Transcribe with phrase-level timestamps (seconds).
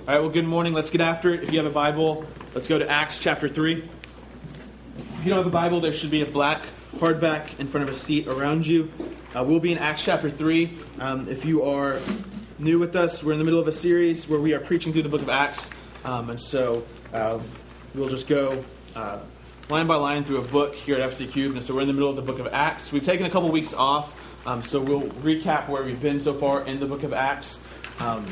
[0.00, 0.72] All right, well, good morning.
[0.72, 1.42] Let's get after it.
[1.42, 3.74] If you have a Bible, let's go to Acts chapter 3.
[3.74, 6.62] If you don't have a Bible, there should be a black
[6.96, 8.90] hardback in front of a seat around you.
[9.36, 10.70] Uh, we'll be in Acts chapter 3.
[11.00, 12.00] Um, if you are
[12.58, 15.02] new with us, we're in the middle of a series where we are preaching through
[15.02, 15.70] the book of Acts.
[16.06, 16.82] Um, and so
[17.12, 17.38] uh,
[17.94, 18.64] we'll just go
[18.96, 19.18] uh,
[19.68, 21.56] line by line through a book here at FC Cube.
[21.56, 22.90] And so we're in the middle of the book of Acts.
[22.90, 26.66] We've taken a couple weeks off, um, so we'll recap where we've been so far
[26.66, 27.62] in the book of Acts
[28.00, 28.24] um,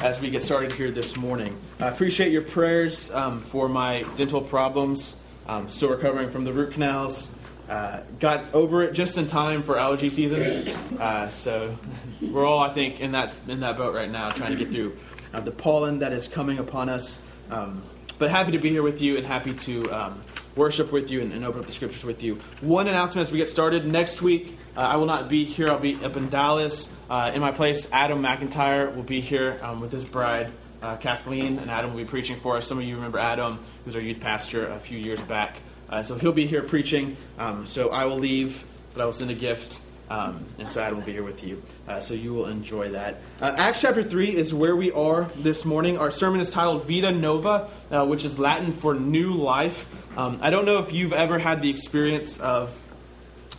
[0.00, 1.56] as we get started here this morning.
[1.80, 5.20] I appreciate your prayers um, for my dental problems.
[5.46, 7.34] I'm still recovering from the root canals.
[7.68, 10.68] Uh, got over it just in time for allergy season.
[10.98, 11.76] Uh, so
[12.20, 14.96] we're all, I think, in that in that boat right now, trying to get through
[15.32, 17.24] uh, the pollen that is coming upon us.
[17.50, 17.82] Um,
[18.18, 20.22] but happy to be here with you and happy to um,
[20.56, 22.34] worship with you and, and, open up the scriptures with you.
[22.60, 23.84] One announcement as we get started.
[23.84, 25.68] Next week, uh, I will not be here.
[25.68, 26.94] I'll be up in Dallas.
[27.10, 31.58] Uh, in my place, Adam McIntyre will be here um, with his bride, uh, Kathleen,
[31.58, 32.66] and Adam will be preaching for us.
[32.66, 35.56] Some of you remember Adam, who's our youth pastor a few years back.
[35.90, 37.16] Uh, so he'll be here preaching.
[37.38, 39.82] Um, so I will leave, but I will send a gift.
[40.08, 41.62] Um, and so Adam will be here with you.
[41.86, 43.16] Uh, so you will enjoy that.
[43.40, 45.98] Uh, Acts chapter 3 is where we are this morning.
[45.98, 47.68] Our sermon is titled Vita Nova,
[48.06, 49.86] which is Latin for new life.
[50.18, 52.78] Um, I don't know if you've ever had the experience of,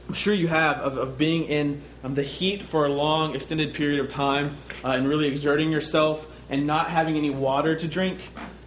[0.08, 3.74] I'm sure you have, of, of being in um, the heat for a long, extended
[3.74, 8.20] period of time uh, and really exerting yourself and not having any water to drink.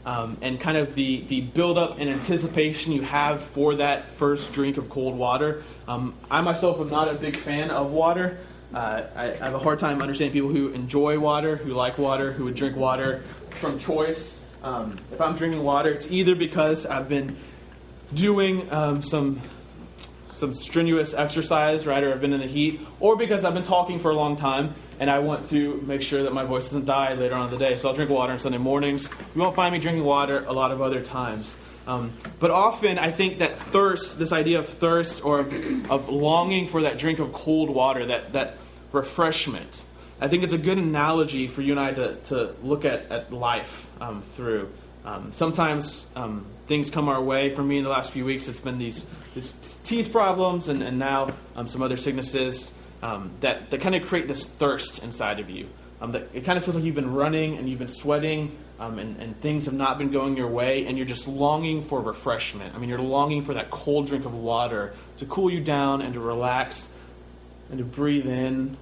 [0.07, 4.77] Um, and kind of the, the buildup and anticipation you have for that first drink
[4.77, 5.65] of cold water.
[5.89, 8.39] Um, I myself am not a big fan of water.
[8.73, 12.31] Uh, I, I, have a hard time understanding people who enjoy water, who like water,
[12.31, 13.23] who would drink water
[13.59, 14.41] from choice.
[14.63, 17.37] Um, if I'm drinking water, it's either because I've been
[18.15, 19.41] doing um, some
[20.37, 23.99] some strenuous exercise, right, or I've been in the heat, or because I've been talking
[23.99, 27.15] for a long time and I want to make sure that my voice doesn't die
[27.15, 27.77] later on in the day.
[27.77, 29.11] So I'll drink water on Sunday mornings.
[29.35, 31.61] You won't find me drinking water a lot of other times.
[31.87, 36.67] Um, but often I think that thirst, this idea of thirst or of, of longing
[36.69, 38.57] for that drink of cold water, that, that
[38.93, 39.85] refreshment,
[40.21, 43.33] I think it's a good analogy for you and I to, to look at, at
[43.33, 44.73] life um, through.
[45.05, 47.55] Um, sometimes um, things come our way.
[47.55, 49.53] For me, in the last few weeks, it's been these, these
[49.85, 54.29] teeth problems and, and now um, some other sicknesses um, that, that kind of create
[54.29, 55.69] this thirst inside of you.
[56.01, 58.99] Um, that it kind of feels like you've been running and you've been sweating um,
[58.99, 62.75] and, and things have not been going your way and you're just longing for refreshment.
[62.75, 66.13] I mean, you're longing for that cold drink of water to cool you down and
[66.15, 66.95] to relax
[67.71, 68.77] and to breathe in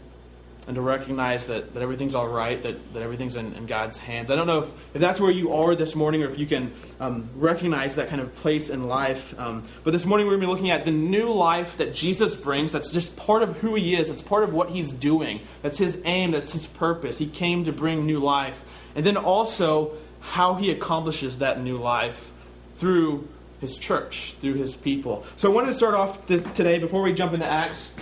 [0.67, 4.31] and to recognize that, that everything's all right, that, that everything's in, in God's hands.
[4.31, 6.73] I don't know if, if that's where you are this morning or if you can
[7.01, 9.39] um, recognize that kind of place in life.
[9.39, 12.35] Um, but this morning we're going to be looking at the new life that Jesus
[12.35, 12.73] brings.
[12.73, 15.41] That's just part of who he is, it's part of what he's doing.
[15.63, 17.19] That's his aim, that's his purpose.
[17.19, 18.65] He came to bring new life.
[18.97, 22.31] And then also how he accomplishes that new life
[22.77, 23.29] through
[23.61, 25.27] his church, through his people.
[25.37, 27.95] So I wanted to start off this, today, before we jump into Acts,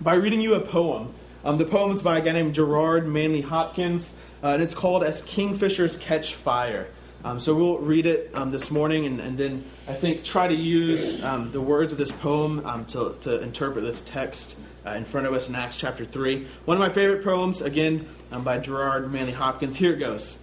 [0.00, 1.12] by reading you a poem.
[1.44, 5.02] Um, the poem is by a guy named Gerard Manley Hopkins, uh, and it's called
[5.02, 6.86] As Kingfishers Catch Fire.
[7.24, 10.54] Um, so we'll read it um, this morning and, and, then I think try to
[10.54, 15.04] use um, the words of this poem um, to, to interpret this text uh, in
[15.04, 16.44] front of us in Acts chapter 3.
[16.64, 19.76] One of my favorite poems, again, um, by Gerard Manley Hopkins.
[19.76, 20.42] Here it goes.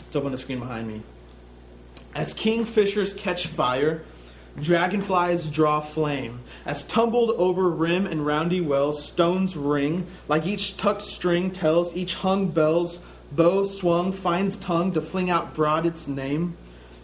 [0.00, 1.00] It's up on the screen behind me.
[2.14, 4.02] As kingfishers catch fire,
[4.62, 6.40] Dragonflies draw flame.
[6.66, 10.06] As tumbled over rim and roundy wells, stones ring.
[10.26, 15.54] Like each tucked string tells each hung bell's bow swung finds tongue to fling out
[15.54, 16.56] broad its name.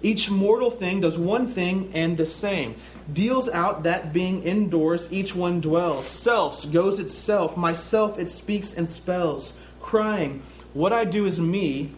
[0.03, 2.75] Each mortal thing does one thing and the same.
[3.13, 6.07] Deals out that being indoors each one dwells.
[6.07, 10.43] Self's goes itself, myself it speaks and spells, crying,
[10.73, 11.91] What I do is me,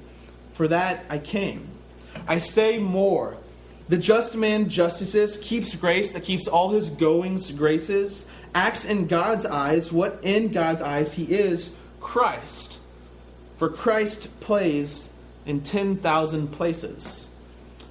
[0.55, 1.67] for that I came.
[2.29, 3.37] I say more
[3.89, 9.47] the just man justices, keeps grace that keeps all his goings graces, acts in God's
[9.47, 12.81] eyes what in God's eyes he is Christ.
[13.59, 15.13] For Christ plays
[15.45, 17.29] in 10,000 places.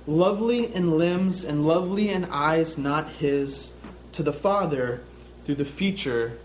[0.05, 3.77] Lovely in limbs and lovely in eyes not his,
[4.11, 5.01] to the Father
[5.45, 6.37] through the feature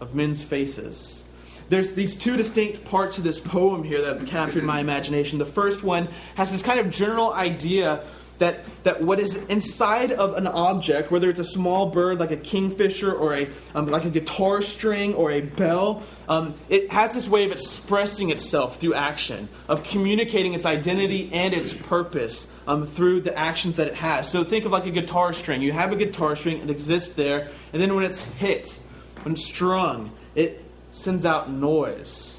[0.00, 1.24] of men's faces.
[1.68, 5.38] There's these two distinct parts of this poem here that have captured my imagination.
[5.38, 8.04] The first one has this kind of general idea
[8.42, 12.36] that, that what is inside of an object, whether it's a small bird like a
[12.36, 17.28] kingfisher or a, um, like a guitar string or a bell, um, it has this
[17.28, 23.20] way of expressing itself through action, of communicating its identity and its purpose um, through
[23.20, 24.28] the actions that it has.
[24.28, 25.62] So think of like a guitar string.
[25.62, 28.82] You have a guitar string, it exists there, and then when it's hit,
[29.22, 32.31] when it's strung, it sends out noise.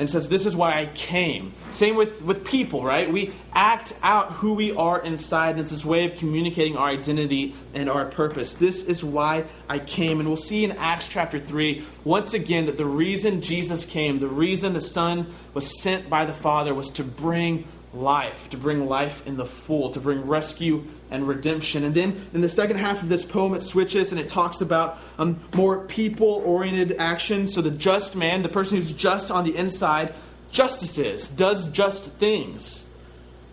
[0.00, 1.52] And says, This is why I came.
[1.70, 3.12] Same with, with people, right?
[3.12, 7.54] We act out who we are inside, and it's this way of communicating our identity
[7.74, 8.54] and our purpose.
[8.54, 10.18] This is why I came.
[10.18, 14.26] And we'll see in Acts chapter 3, once again, that the reason Jesus came, the
[14.26, 19.26] reason the Son was sent by the Father, was to bring life, to bring life
[19.26, 21.84] in the full, to bring rescue and redemption.
[21.84, 24.98] And then in the second half of this poem, it switches and it talks about
[25.18, 27.48] um, more people oriented action.
[27.48, 30.14] So the just man, the person who's just on the inside,
[30.52, 32.88] justices, does just things.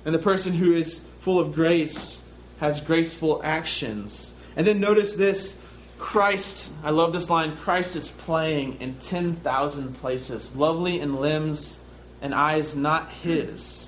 [0.05, 2.23] And the person who is full of grace
[2.59, 4.39] has graceful actions.
[4.55, 5.63] And then notice this
[5.97, 11.83] Christ, I love this line Christ is playing in 10,000 places, lovely in limbs
[12.21, 13.86] and eyes not his.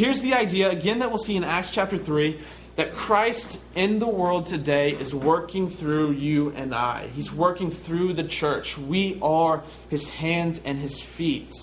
[0.00, 2.40] Here's the idea, again, that we'll see in Acts chapter 3
[2.76, 7.08] that Christ in the world today is working through you and I.
[7.08, 8.78] He's working through the church.
[8.78, 11.54] We are his hands and his feet.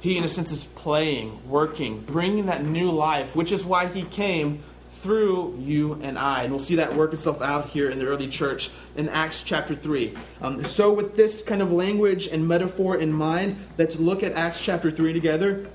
[0.00, 4.04] He, in a sense, is playing, working, bringing that new life, which is why he
[4.04, 4.60] came
[5.02, 6.44] through you and I.
[6.44, 9.74] And we'll see that work itself out here in the early church in Acts chapter
[9.74, 10.14] 3.
[10.40, 14.64] Um, so, with this kind of language and metaphor in mind, let's look at Acts
[14.64, 15.66] chapter 3 together.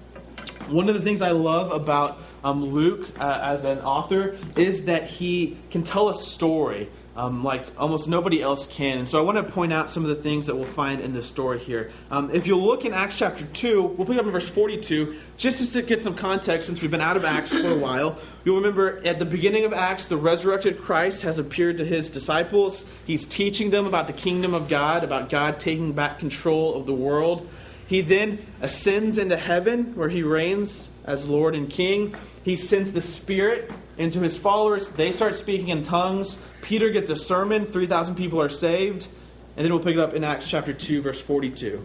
[0.68, 5.04] One of the things I love about um, Luke uh, as an author is that
[5.04, 8.98] he can tell a story um, like almost nobody else can.
[8.98, 11.14] And so I want to point out some of the things that we'll find in
[11.14, 11.92] this story here.
[12.12, 15.74] Um, if you'll look in Acts chapter 2, we'll pick up in verse 42, just
[15.74, 18.18] to get some context since we've been out of Acts for a while.
[18.44, 22.86] You'll remember at the beginning of Acts, the resurrected Christ has appeared to his disciples.
[23.08, 26.94] He's teaching them about the kingdom of God, about God taking back control of the
[26.94, 27.50] world.
[27.88, 32.16] He then ascends into heaven where he reigns as Lord and King.
[32.44, 34.90] He sends the Spirit into his followers.
[34.90, 36.42] They start speaking in tongues.
[36.62, 37.66] Peter gets a sermon.
[37.66, 39.08] 3,000 people are saved.
[39.56, 41.84] And then we'll pick it up in Acts chapter 2, verse 42.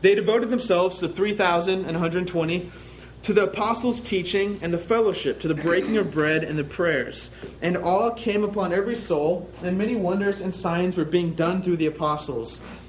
[0.00, 2.70] They devoted themselves to 3,120
[3.22, 7.36] to the apostles' teaching and the fellowship, to the breaking of bread and the prayers.
[7.60, 11.76] And awe came upon every soul, and many wonders and signs were being done through
[11.76, 12.62] the apostles.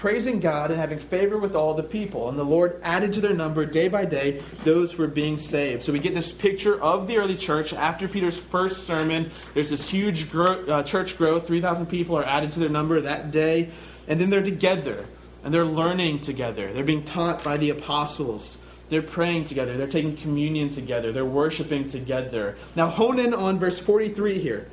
[0.00, 2.30] praising God and having favor with all the people.
[2.30, 5.82] And the Lord added to their number day by day those who were being saved.
[5.82, 9.30] So we get this picture of the early church after Peter's first sermon.
[9.52, 11.46] There's this huge gro- uh, church growth.
[11.46, 13.68] 3,000 people are added to their number that day.
[14.08, 15.04] And then they're together
[15.44, 16.72] and they're learning together.
[16.72, 18.64] They're being taught by the apostles.
[18.88, 19.76] They're praying together.
[19.76, 21.12] They're taking communion together.
[21.12, 22.56] They're worshiping together.
[22.74, 24.66] Now, hone in on verse 43 here.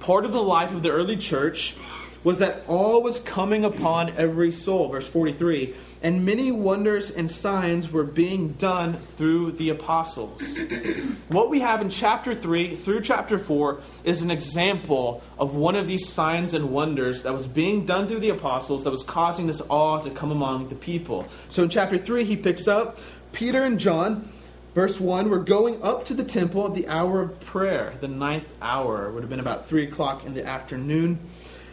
[0.00, 1.76] Part of the life of the early church
[2.24, 4.88] was that all was coming upon every soul.
[4.88, 10.58] Verse 43 and many wonders and signs were being done through the apostles.
[11.28, 15.86] what we have in chapter 3 through chapter 4 is an example of one of
[15.86, 19.62] these signs and wonders that was being done through the apostles that was causing this
[19.68, 21.28] awe to come among the people.
[21.48, 22.98] So in chapter 3, he picks up
[23.32, 24.28] Peter and John.
[24.74, 27.94] Verse 1, we're going up to the temple at the hour of prayer.
[28.00, 31.20] The ninth hour would have been about 3 o'clock in the afternoon.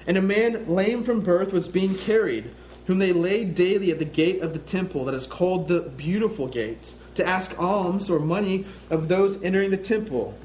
[0.09, 2.49] And a man lame from birth was being carried,
[2.87, 6.47] whom they laid daily at the gate of the temple that is called the Beautiful
[6.47, 10.35] Gate, to ask alms or money of those entering the temple.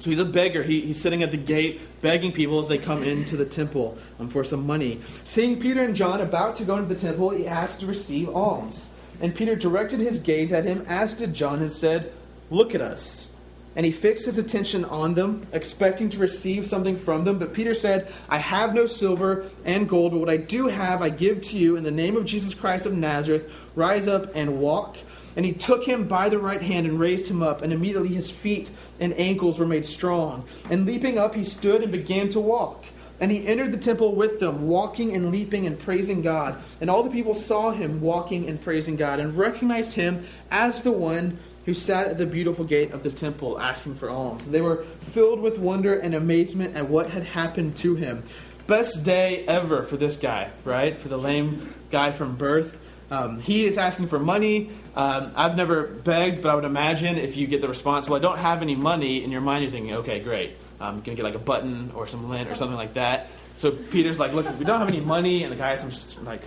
[0.00, 0.62] So he's a beggar.
[0.62, 4.28] He, he's sitting at the gate begging people as they come into the temple um,
[4.28, 5.00] for some money.
[5.22, 8.92] Seeing Peter and John about to go into the temple, he asked to receive alms.
[9.22, 12.12] And Peter directed his gaze at him, as did John, and said,
[12.50, 13.33] Look at us
[13.76, 17.38] and he fixed his attention on them, expecting to receive something from them.
[17.38, 21.08] But Peter said, I have no silver and gold, but what I do have I
[21.08, 23.52] give to you in the name of Jesus Christ of Nazareth.
[23.74, 24.96] Rise up and walk.
[25.36, 28.30] And he took him by the right hand and raised him up, and immediately his
[28.30, 30.44] feet and ankles were made strong.
[30.70, 32.84] And leaping up, he stood and began to walk.
[33.20, 36.56] And he entered the temple with them, walking and leaping and praising God.
[36.80, 40.92] And all the people saw him walking and praising God, and recognized him as the
[40.92, 44.50] one who sat at the beautiful gate of the temple asking for alms.
[44.50, 48.22] They were filled with wonder and amazement at what had happened to him.
[48.66, 50.96] Best day ever for this guy, right?
[50.96, 52.80] For the lame guy from birth.
[53.10, 54.70] Um, he is asking for money.
[54.96, 58.22] Um, I've never begged, but I would imagine if you get the response, well, I
[58.22, 60.56] don't have any money, in your mind you're thinking, okay, great.
[60.80, 63.28] I'm going to get like a button or some lint or something like that.
[63.56, 65.44] So Peter's like, look, we don't have any money.
[65.44, 66.42] And the guy has some, like,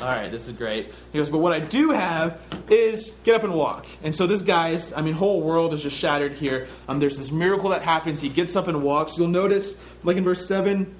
[0.00, 0.92] all right, this is great.
[1.12, 2.40] He goes, but what I do have
[2.70, 3.86] is get up and walk.
[4.02, 6.68] And so this guy's, I mean, whole world is just shattered here.
[6.88, 8.20] Um, there's this miracle that happens.
[8.22, 9.18] He gets up and walks.
[9.18, 10.92] You'll notice, like in verse 7,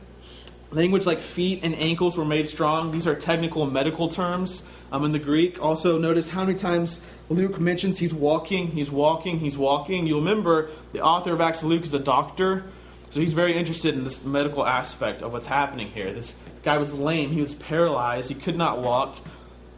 [0.70, 2.92] language like feet and ankles were made strong.
[2.92, 4.64] These are technical medical terms.
[4.92, 5.62] um, in the Greek.
[5.62, 10.06] Also, notice how many times Luke mentions he's walking, he's walking, he's walking.
[10.06, 12.64] You'll remember the author of Acts, Luke, is a doctor.
[13.10, 16.12] So he's very interested in this medical aspect of what's happening here.
[16.12, 19.18] This guy was lame, he was paralyzed, he could not walk,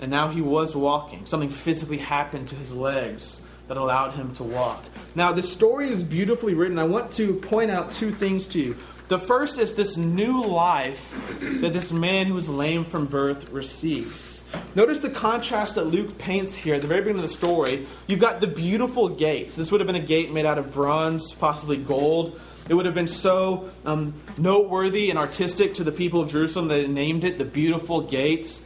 [0.01, 1.25] and now he was walking.
[1.25, 4.85] Something physically happened to his legs that allowed him to walk.
[5.15, 6.79] Now, this story is beautifully written.
[6.79, 8.77] I want to point out two things to you.
[9.09, 14.45] The first is this new life that this man who was lame from birth receives.
[14.75, 17.87] Notice the contrast that Luke paints here at the very beginning of the story.
[18.07, 19.53] You've got the beautiful gate.
[19.55, 22.41] This would have been a gate made out of bronze, possibly gold.
[22.69, 26.75] It would have been so um, noteworthy and artistic to the people of Jerusalem that
[26.75, 28.65] they named it the beautiful gates.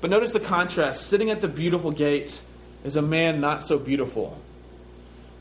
[0.00, 1.06] But notice the contrast.
[1.06, 2.40] Sitting at the beautiful gate
[2.84, 4.38] is a man not so beautiful.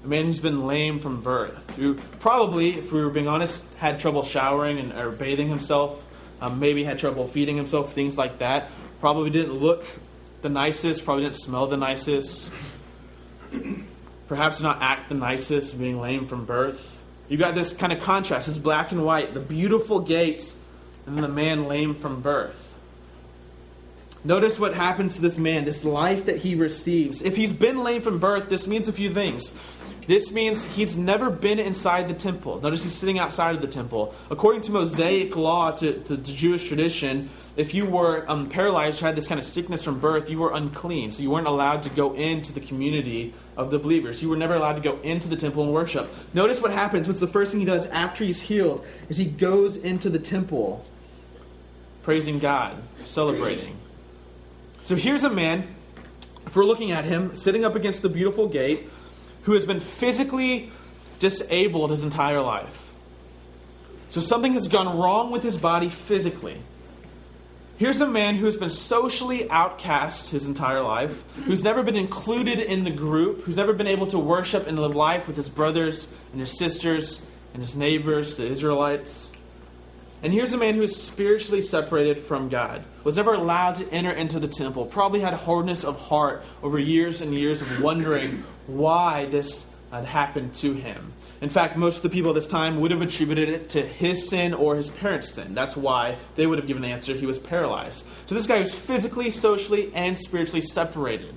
[0.03, 3.99] A man who's been lame from birth, who probably, if we were being honest, had
[3.99, 6.05] trouble showering and, or bathing himself,
[6.41, 8.69] um, maybe had trouble feeding himself, things like that.
[8.99, 9.85] Probably didn't look
[10.41, 12.51] the nicest, probably didn't smell the nicest,
[14.27, 16.98] perhaps not act the nicest, being lame from birth.
[17.29, 20.59] You got this kind of contrast, this black and white, the beautiful gates,
[21.05, 22.65] and the man lame from birth.
[24.23, 27.21] Notice what happens to this man, this life that he receives.
[27.21, 29.57] If he's been lame from birth, this means a few things.
[30.07, 32.59] This means he's never been inside the temple.
[32.59, 34.13] Notice he's sitting outside of the temple.
[34.31, 37.29] According to Mosaic law, to, to the Jewish tradition,
[37.59, 40.53] if you were um, paralyzed or had this kind of sickness from birth, you were
[40.53, 41.11] unclean.
[41.11, 44.21] So you weren't allowed to go into the community of the believers.
[44.21, 46.09] You were never allowed to go into the temple and worship.
[46.33, 47.05] Notice what happens.
[47.05, 48.87] What's the first thing he does after he's healed?
[49.09, 50.85] Is he goes into the temple,
[52.03, 53.75] praising God, celebrating.
[54.83, 55.67] So here's a man,
[56.45, 58.87] if we're looking at him, sitting up against the beautiful gate,
[59.43, 60.71] who has been physically
[61.19, 62.93] disabled his entire life.
[64.11, 66.55] So something has gone wrong with his body physically.
[67.79, 72.59] Here's a man who has been socially outcast his entire life, who's never been included
[72.59, 76.09] in the group, who's never been able to worship and live life with his brothers
[76.33, 79.31] and his sisters and his neighbors, the Israelites.
[80.21, 84.11] And here's a man who is spiritually separated from God, was never allowed to enter
[84.11, 89.27] into the temple, probably had hardness of heart over years and years of wondering why
[89.27, 91.13] this had happened to him.
[91.41, 94.29] In fact, most of the people at this time would have attributed it to his
[94.29, 95.53] sin or his parents' sin.
[95.53, 98.05] That's why they would have given the answer he was paralyzed.
[98.25, 101.33] So this guy was physically, socially, and spiritually separated.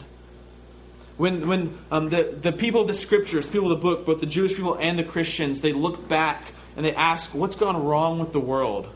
[1.18, 4.26] When, when um, the, the people of the scriptures, people of the book, both the
[4.26, 8.32] Jewish people and the Christians, they look back and they ask, what's gone wrong with
[8.32, 8.88] the world?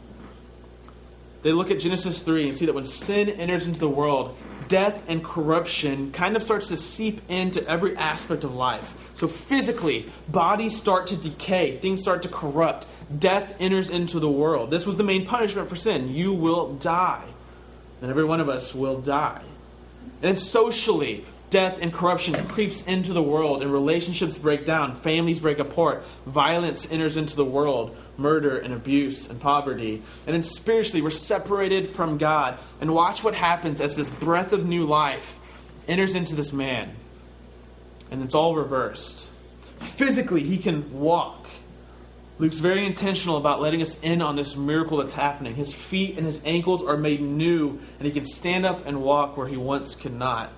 [1.43, 4.37] They look at Genesis 3 and see that when sin enters into the world,
[4.69, 9.11] death and corruption kind of starts to seep into every aspect of life.
[9.15, 12.87] So physically, bodies start to decay, things start to corrupt,
[13.19, 14.71] death enters into the world.
[14.71, 16.15] This was the main punishment for sin.
[16.15, 17.25] You will die.
[18.01, 19.43] And every one of us will die.
[20.23, 25.59] And socially, death and corruption creeps into the world and relationships break down, families break
[25.59, 30.03] apart, violence enters into the world, murder and abuse and poverty.
[30.27, 32.59] And then spiritually, we're separated from God.
[32.81, 35.39] And watch what happens as this breath of new life
[35.87, 36.91] enters into this man.
[38.11, 39.31] And it's all reversed.
[39.81, 41.47] Physically, he can walk.
[42.39, 45.55] Luke's very intentional about letting us in on this miracle that's happening.
[45.55, 49.37] His feet and his ankles are made new, and he can stand up and walk
[49.37, 50.51] where he once could not.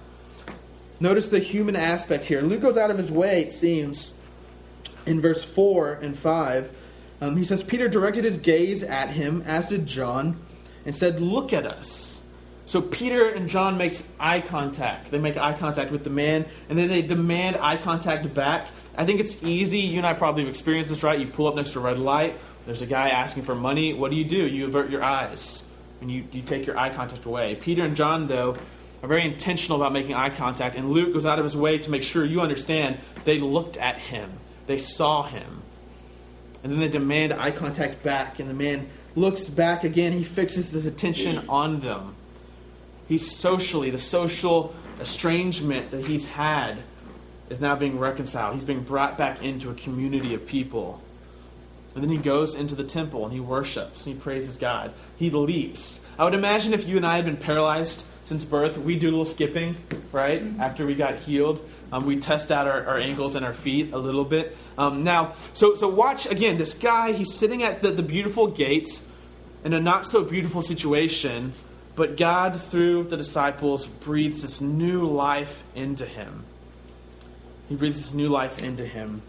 [1.00, 2.40] Notice the human aspect here.
[2.40, 4.14] Luke goes out of his way, it seems,
[5.06, 6.76] in verse 4 and 5.
[7.20, 10.36] Um, he says, Peter directed his gaze at him, as did John,
[10.84, 12.22] and said, Look at us.
[12.66, 15.10] So Peter and John makes eye contact.
[15.10, 18.68] They make eye contact with the man, and then they demand eye contact back.
[18.96, 19.78] I think it's easy.
[19.78, 21.18] You and I probably have experienced this, right?
[21.18, 22.36] You pull up next to a red light.
[22.66, 23.94] There's a guy asking for money.
[23.94, 24.46] What do you do?
[24.46, 25.62] You avert your eyes,
[26.02, 27.54] and you, you take your eye contact away.
[27.54, 28.58] Peter and John, though,
[29.02, 31.90] are very intentional about making eye contact, and Luke goes out of his way to
[31.90, 34.30] make sure you understand they looked at him,
[34.66, 35.62] they saw him.
[36.62, 40.12] And then they demand eye contact back, and the man looks back again.
[40.12, 42.16] He fixes his attention on them.
[43.08, 46.78] He's socially, the social estrangement that he's had
[47.48, 48.54] is now being reconciled.
[48.54, 51.00] He's being brought back into a community of people.
[51.94, 54.92] And then he goes into the temple and he worships and he praises God.
[55.16, 56.04] He leaps.
[56.18, 59.10] I would imagine if you and I had been paralyzed since birth, we do a
[59.10, 59.74] little skipping,
[60.12, 60.42] right?
[60.60, 63.98] After we got healed, um, we test out our, our, ankles and our feet a
[63.98, 64.54] little bit.
[64.76, 66.58] Um, now, so so watch again.
[66.58, 69.00] This guy, he's sitting at the, the beautiful gate
[69.64, 71.54] in a not so beautiful situation,
[71.96, 76.44] but God, through the disciples, breathes this new life into him.
[77.70, 79.22] He breathes this new life into him.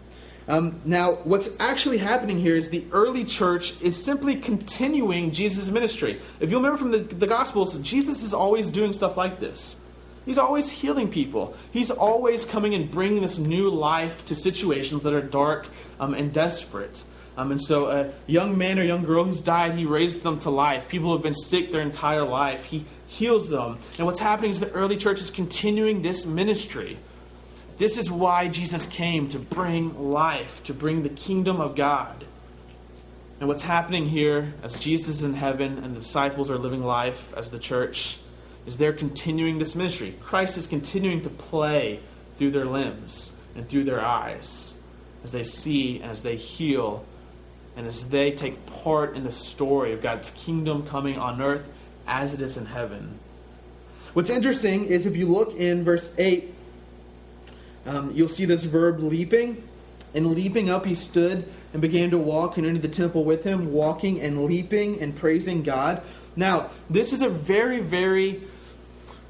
[0.50, 6.18] Um, now, what's actually happening here is the early church is simply continuing Jesus' ministry.
[6.40, 9.80] If you remember from the, the Gospels, Jesus is always doing stuff like this.
[10.26, 11.56] He's always healing people.
[11.72, 15.68] He's always coming and bringing this new life to situations that are dark
[16.00, 17.04] um, and desperate.
[17.36, 20.50] Um, and so, a young man or young girl who's died, he raises them to
[20.50, 20.88] life.
[20.88, 23.78] People who have been sick their entire life, he heals them.
[23.98, 26.98] And what's happening is the early church is continuing this ministry.
[27.80, 32.26] This is why Jesus came to bring life, to bring the kingdom of God.
[33.38, 37.32] And what's happening here as Jesus is in heaven and the disciples are living life
[37.38, 38.18] as the church
[38.66, 40.14] is they're continuing this ministry.
[40.20, 42.00] Christ is continuing to play
[42.36, 44.74] through their limbs and through their eyes
[45.24, 47.06] as they see and as they heal
[47.78, 51.72] and as they take part in the story of God's kingdom coming on earth
[52.06, 53.18] as it is in heaven.
[54.12, 56.56] What's interesting is if you look in verse 8,
[57.86, 59.62] um, you'll see this verb leaping.
[60.12, 63.72] And leaping up, he stood and began to walk and entered the temple with him,
[63.72, 66.02] walking and leaping and praising God.
[66.34, 68.42] Now, this is a very, very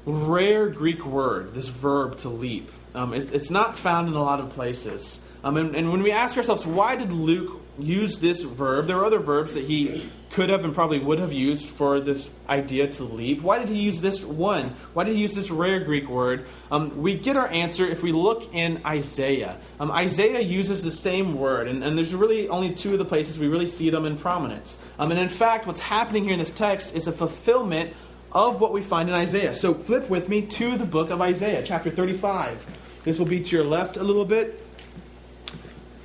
[0.05, 2.71] rare Greek word, this verb to leap.
[2.95, 5.23] Um, it, it's not found in a lot of places.
[5.43, 8.87] Um, and, and when we ask ourselves, why did Luke use this verb?
[8.87, 12.29] There are other verbs that he could have and probably would have used for this
[12.47, 13.41] idea to leap.
[13.41, 14.69] Why did he use this one?
[14.93, 16.45] Why did he use this rare Greek word?
[16.71, 19.57] Um, we get our answer if we look in Isaiah.
[19.79, 23.39] Um, Isaiah uses the same word, and, and, there's really only two of the places
[23.39, 24.83] we really see them in prominence.
[24.97, 27.93] Um, and in fact, what's happening here in this text is a fulfillment
[28.31, 29.53] of what we find in Isaiah.
[29.53, 33.01] So flip with me to the book of Isaiah, chapter 35.
[33.03, 34.57] This will be to your left a little bit.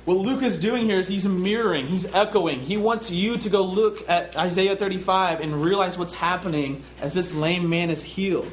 [0.07, 2.61] What Luke is doing here is he's mirroring, he's echoing.
[2.61, 7.35] He wants you to go look at Isaiah 35 and realize what's happening as this
[7.35, 8.49] lame man is healed.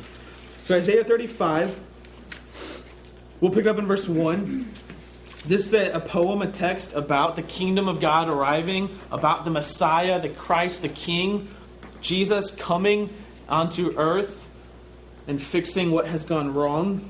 [0.64, 1.78] So, Isaiah 35,
[3.40, 4.68] we'll pick up in verse 1.
[5.46, 10.20] This is a, poem, a text about the kingdom of God arriving, about the Messiah,
[10.20, 11.46] the Christ, the King,
[12.00, 13.10] Jesus coming
[13.48, 14.50] onto earth
[15.28, 17.08] and fixing what has gone wrong.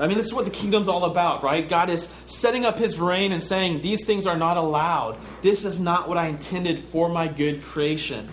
[0.00, 1.68] I mean, this is what the kingdom's all about, right?
[1.68, 5.18] God is setting up his reign and saying, These things are not allowed.
[5.42, 8.28] This is not what I intended for my good creation.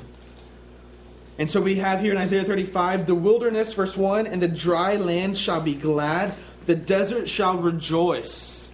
[1.38, 4.96] And so we have here in Isaiah 35 the wilderness, verse 1, and the dry
[4.96, 6.34] land shall be glad,
[6.66, 8.72] the desert shall rejoice.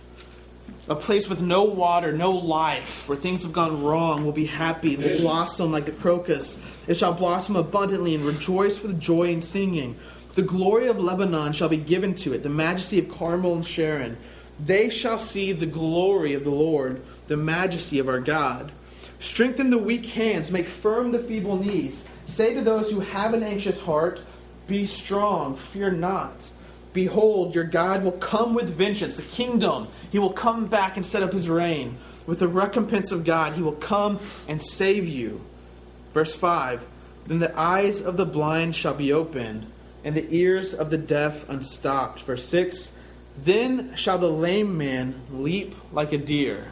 [0.90, 4.98] A place with no water, no life, where things have gone wrong, will be happy,
[4.98, 6.62] will blossom like the crocus.
[6.88, 9.98] It shall blossom abundantly and rejoice with joy and singing.
[10.34, 14.18] The glory of Lebanon shall be given to it, the majesty of Carmel and Sharon.
[14.60, 18.72] They shall see the glory of the Lord, the majesty of our God.
[19.20, 22.10] Strengthen the weak hands, make firm the feeble knees.
[22.26, 24.22] Say to those who have an anxious heart,
[24.68, 26.50] Be strong, fear not.
[26.94, 29.88] Behold, your God will come with vengeance, the kingdom.
[30.12, 31.98] He will come back and set up his reign.
[32.26, 35.42] With the recompense of God, he will come and save you.
[36.12, 36.84] Verse 5
[37.28, 39.68] Then the eyes of the blind shall be opened
[40.04, 42.22] and the ears of the deaf unstopped.
[42.22, 42.98] Verse 6
[43.38, 46.72] Then shall the lame man leap like a deer,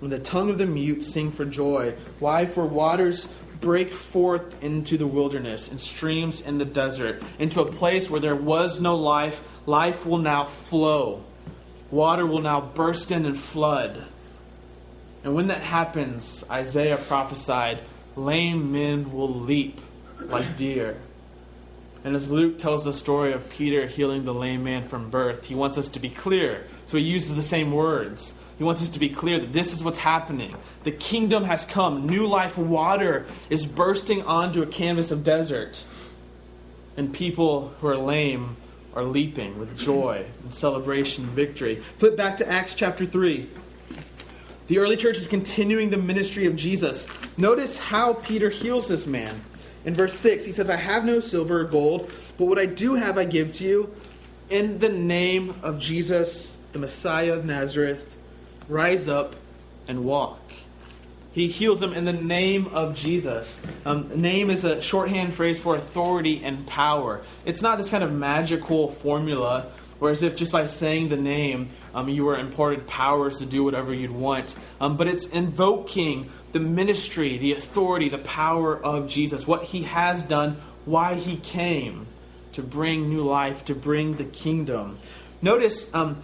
[0.00, 1.94] and the tongue of the mute sing for joy.
[2.18, 2.46] Why?
[2.46, 8.10] For waters break forth into the wilderness, and streams in the desert, into a place
[8.10, 9.46] where there was no life.
[9.66, 11.22] Life will now flow.
[11.90, 14.02] Water will now burst in and flood.
[15.22, 17.80] And when that happens, Isaiah prophesied,
[18.16, 19.80] lame men will leap
[20.28, 20.96] like deer.
[22.02, 25.54] And as Luke tells the story of Peter healing the lame man from birth, he
[25.54, 26.64] wants us to be clear.
[26.86, 28.40] So he uses the same words.
[28.56, 30.54] He wants us to be clear that this is what's happening.
[30.84, 32.06] The kingdom has come.
[32.06, 35.84] New life water is bursting onto a canvas of desert.
[36.96, 38.56] And people who are lame
[38.94, 41.76] are leaping with joy and celebration and victory.
[41.76, 43.46] Flip back to Acts chapter 3.
[44.66, 47.08] The early church is continuing the ministry of Jesus.
[47.38, 49.42] Notice how Peter heals this man.
[49.84, 52.94] In verse 6, he says, I have no silver or gold, but what I do
[52.94, 53.94] have I give to you.
[54.50, 58.16] In the name of Jesus, the Messiah of Nazareth,
[58.68, 59.36] rise up
[59.88, 60.40] and walk.
[61.32, 63.64] He heals him in the name of Jesus.
[63.86, 67.20] Um, name is a shorthand phrase for authority and power.
[67.44, 71.68] It's not this kind of magical formula or as if just by saying the name,
[71.94, 74.58] um, you were imparted powers to do whatever you'd want.
[74.80, 80.24] Um, but it's invoking the ministry, the authority, the power of Jesus, what he has
[80.24, 82.06] done, why he came
[82.52, 84.98] to bring new life, to bring the kingdom.
[85.42, 86.22] Notice, um,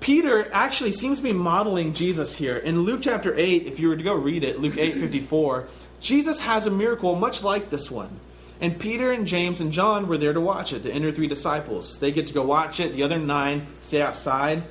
[0.00, 2.56] Peter actually seems to be modeling Jesus here.
[2.56, 5.66] In Luke chapter 8, if you were to go read it, Luke 8 54,
[6.00, 8.20] Jesus has a miracle much like this one.
[8.60, 11.98] And Peter and James and John were there to watch it, the inner three disciples.
[11.98, 12.94] They get to go watch it.
[12.94, 14.62] The other nine stay outside.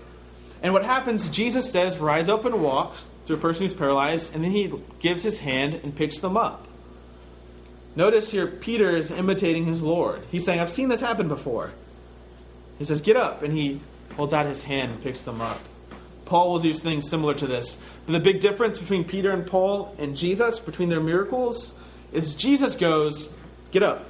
[0.62, 2.98] And what happens, Jesus says, Rise up and walk
[3.28, 6.68] to a person who's paralyzed, and then he gives his hand and picks them up.
[7.96, 10.22] Notice here, Peter is imitating his Lord.
[10.32, 11.72] He's saying, I've seen this happen before.
[12.78, 13.42] He says, Get up.
[13.42, 13.80] And he
[14.16, 15.60] holds out his hand and picks them up.
[16.26, 17.82] Paul will do things similar to this.
[18.06, 21.80] But the big difference between Peter and Paul and Jesus, between their miracles,
[22.12, 23.36] is Jesus goes,
[23.72, 24.06] Get up.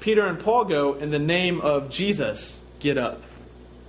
[0.00, 3.22] Peter and Paul go, In the name of Jesus, get up.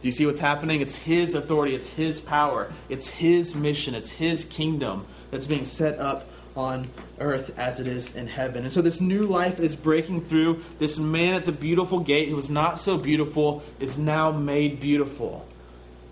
[0.02, 0.82] Do you see what's happening?
[0.82, 5.98] It's his authority, it's his power, it's his mission, it's his kingdom that's being set
[5.98, 6.88] up on
[7.20, 8.64] earth as it is in heaven.
[8.64, 10.62] And so this new life is breaking through.
[10.78, 15.48] This man at the beautiful gate who was not so beautiful is now made beautiful.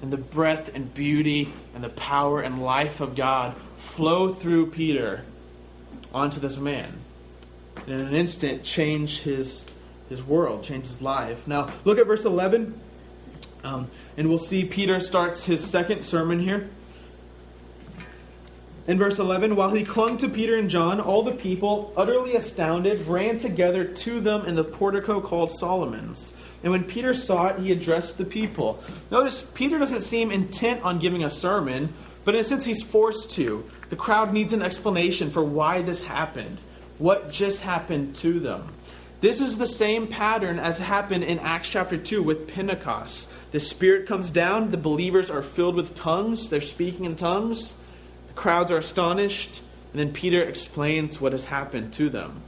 [0.01, 5.23] And the breath and beauty and the power and life of God flow through Peter
[6.13, 7.00] onto this man.
[7.87, 9.65] And in an instant, change his,
[10.09, 11.47] his world, change his life.
[11.47, 12.79] Now, look at verse 11.
[13.63, 16.69] Um, and we'll see Peter starts his second sermon here.
[18.87, 23.05] In verse 11, while he clung to Peter and John, all the people, utterly astounded,
[23.07, 26.35] ran together to them in the portico called Solomon's.
[26.63, 28.83] And when Peter saw it, he addressed the people.
[29.11, 31.89] Notice, Peter doesn't seem intent on giving a sermon,
[32.25, 33.63] but in a sense, he's forced to.
[33.89, 36.57] The crowd needs an explanation for why this happened,
[37.01, 38.63] what just happened to them.
[39.21, 43.51] This is the same pattern as happened in Acts chapter 2 with Pentecost.
[43.51, 47.75] The Spirit comes down, the believers are filled with tongues, they're speaking in tongues.
[48.27, 52.43] The crowds are astonished, and then Peter explains what has happened to them.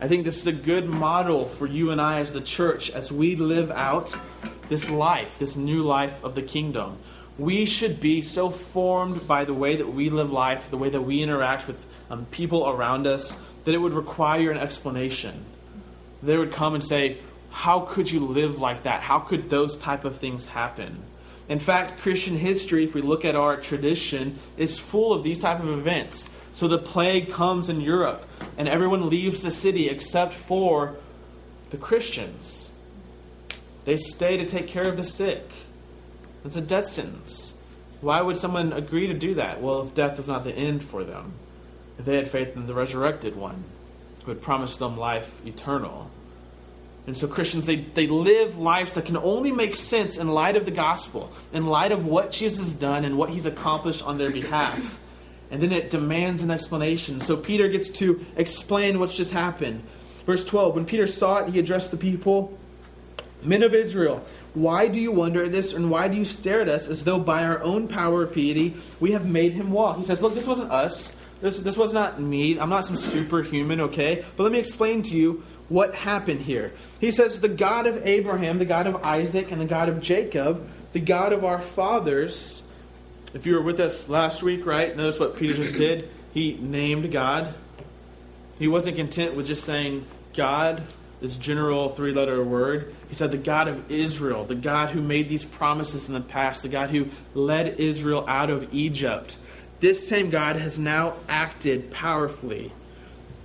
[0.00, 3.10] I think this is a good model for you and I as the church as
[3.10, 4.16] we live out
[4.68, 6.98] this life, this new life of the kingdom.
[7.36, 11.02] We should be so formed by the way that we live life, the way that
[11.02, 15.44] we interact with um, people around us, that it would require an explanation.
[16.22, 17.18] They would come and say,
[17.50, 19.02] How could you live like that?
[19.02, 21.02] How could those type of things happen?
[21.48, 25.60] In fact, Christian history, if we look at our tradition, is full of these type
[25.60, 26.30] of events.
[26.54, 30.94] So the plague comes in Europe, and everyone leaves the city except for
[31.70, 32.72] the Christians.
[33.84, 35.42] They stay to take care of the sick.
[36.44, 37.58] It's a death sentence.
[38.00, 39.60] Why would someone agree to do that?
[39.60, 41.32] Well, if death was not the end for them,
[41.98, 43.64] they had faith in the resurrected one
[44.24, 46.10] who had promised them life eternal.
[47.06, 50.64] And so Christians, they, they live lives that can only make sense in light of
[50.64, 54.30] the gospel, in light of what Jesus has done and what he's accomplished on their
[54.30, 55.00] behalf.
[55.50, 57.20] And then it demands an explanation.
[57.20, 59.82] So Peter gets to explain what's just happened.
[60.24, 62.56] Verse 12 When Peter saw it, he addressed the people
[63.44, 64.24] Men of Israel,
[64.54, 67.18] why do you wonder at this, and why do you stare at us as though
[67.18, 69.96] by our own power or piety we have made him walk?
[69.96, 71.16] He says, Look, this wasn't us.
[71.42, 72.56] This, this was not me.
[72.58, 74.24] I'm not some superhuman, okay?
[74.36, 76.72] But let me explain to you what happened here.
[77.00, 80.64] He says, The God of Abraham, the God of Isaac, and the God of Jacob,
[80.92, 82.62] the God of our fathers.
[83.34, 86.08] If you were with us last week, right, notice what Peter just did.
[86.32, 87.52] He named God.
[88.60, 90.82] He wasn't content with just saying God,
[91.20, 92.94] this general three letter word.
[93.08, 96.62] He said, The God of Israel, the God who made these promises in the past,
[96.62, 99.36] the God who led Israel out of Egypt.
[99.82, 102.72] This same God has now acted powerfully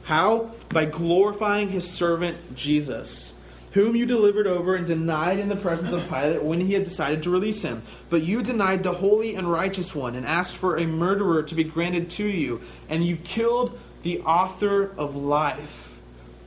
[0.08, 0.52] how?
[0.70, 3.38] By glorifying his servant Jesus,
[3.74, 7.24] whom you delivered over and denied in the presence of Pilate when he had decided
[7.24, 7.82] to release him.
[8.10, 11.66] But you denied the holy and righteous one and asked for a murderer to be
[11.66, 16.00] granted to you, and you killed the author of life.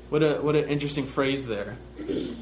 [0.09, 1.77] What a what an interesting phrase there.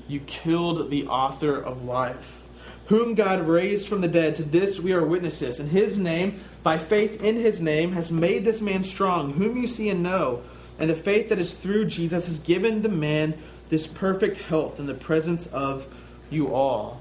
[0.07, 2.47] You killed the author of life,
[2.87, 4.37] whom God raised from the dead.
[4.37, 5.59] To this we are witnesses.
[5.59, 9.67] And his name, by faith in his name, has made this man strong, whom you
[9.67, 10.43] see and know.
[10.79, 13.35] And the faith that is through Jesus has given the man
[13.69, 15.87] this perfect health in the presence of
[16.31, 17.01] you all.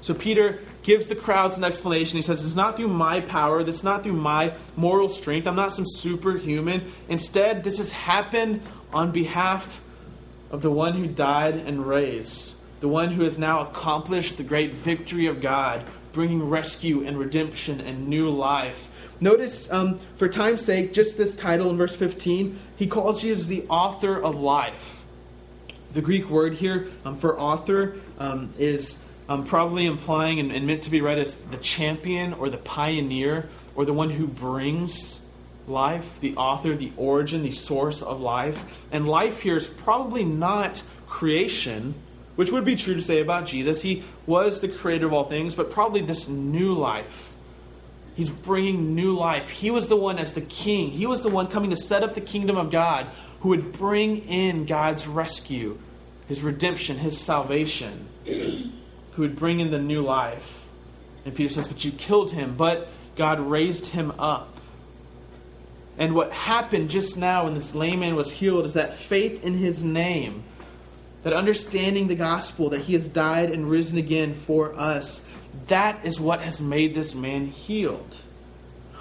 [0.00, 2.16] So Peter gives the crowds an explanation.
[2.16, 5.46] He says, It's not through my power, is not through my moral strength.
[5.46, 6.92] I'm not some superhuman.
[7.08, 9.82] Instead, this has happened on behalf
[10.50, 14.74] of the one who died and raised, the one who has now accomplished the great
[14.74, 20.94] victory of God, bringing rescue and redemption and new life Notice, um, for time's sake,
[20.94, 22.58] just this title in verse 15.
[22.76, 25.04] He calls Jesus the author of life.
[25.92, 30.82] The Greek word here um, for author um, is um, probably implying and, and meant
[30.84, 35.20] to be read as the champion or the pioneer or the one who brings
[35.66, 38.86] life, the author, the origin, the source of life.
[38.92, 41.94] And life here is probably not creation,
[42.36, 43.82] which would be true to say about Jesus.
[43.82, 47.27] He was the creator of all things, but probably this new life
[48.18, 49.48] He's bringing new life.
[49.48, 50.90] He was the one as the king.
[50.90, 53.06] He was the one coming to set up the kingdom of God
[53.42, 55.78] who would bring in God's rescue,
[56.26, 58.72] his redemption, his salvation, who
[59.22, 60.66] would bring in the new life.
[61.24, 64.52] And Peter says, But you killed him, but God raised him up.
[65.96, 69.54] And what happened just now when this lame man was healed is that faith in
[69.54, 70.42] his name
[71.22, 75.27] that understanding the gospel, that he has died and risen again for us,
[75.68, 78.16] that is what has made this man healed.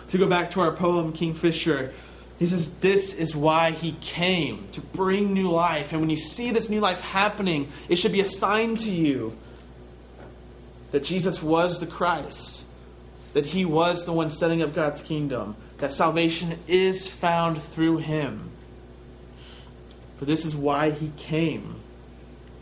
[0.09, 1.93] To go back to our poem, Kingfisher,
[2.39, 5.91] he says, This is why he came, to bring new life.
[5.91, 9.35] And when you see this new life happening, it should be a sign to you
[10.91, 12.65] that Jesus was the Christ,
[13.33, 18.49] that he was the one setting up God's kingdom, that salvation is found through him.
[20.17, 21.75] For this is why he came.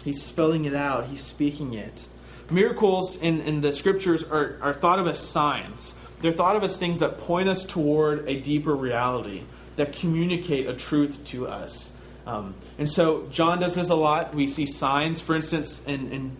[0.03, 2.07] He's spelling it out, he's speaking it.
[2.49, 5.95] Miracles in, in the scriptures are, are thought of as signs.
[6.21, 9.43] They're thought of as things that point us toward a deeper reality,
[9.75, 11.95] that communicate a truth to us.
[12.25, 14.33] Um, and so John does this a lot.
[14.33, 15.19] We see signs.
[15.21, 16.37] For instance, in, in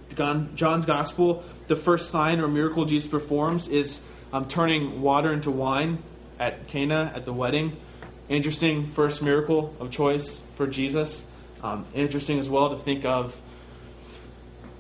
[0.55, 5.99] John's gospel, the first sign or miracle Jesus performs is um, turning water into wine
[6.39, 7.75] at Cana at the wedding.
[8.29, 11.29] Interesting first miracle of choice for Jesus.
[11.61, 13.39] Um, interesting as well to think of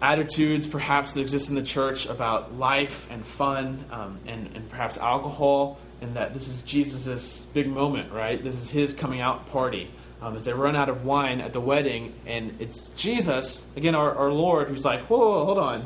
[0.05, 4.99] attitudes perhaps that exist in the church about life and fun um, and, and perhaps
[4.99, 8.41] alcohol, and that this is Jesus' big moment, right?
[8.41, 9.89] This is his coming out party.
[10.21, 14.15] Um, as they run out of wine at the wedding, and it's Jesus, again, our,
[14.15, 15.83] our Lord, who's like, whoa, whoa, hold on.